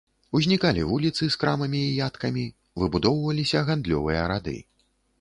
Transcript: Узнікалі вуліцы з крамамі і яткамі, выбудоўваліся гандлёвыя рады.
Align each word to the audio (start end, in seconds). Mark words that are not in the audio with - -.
Узнікалі 0.37 0.85
вуліцы 0.91 1.23
з 1.35 1.39
крамамі 1.43 1.83
і 1.89 1.93
яткамі, 2.07 2.49
выбудоўваліся 2.85 3.67
гандлёвыя 3.71 4.29
рады. 4.35 4.61